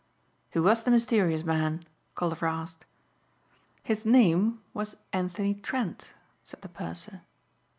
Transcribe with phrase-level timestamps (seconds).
[0.53, 2.85] "Who was the mysterious man?" Colliver asked.
[3.83, 7.21] "His name was Anthony Trent," said the purser.